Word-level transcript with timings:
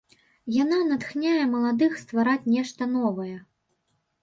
Яна 0.53 0.79
натхняе 0.91 1.43
маладых 1.51 1.91
ствараць 2.05 2.49
нешта 2.57 2.91
новае. 2.97 3.37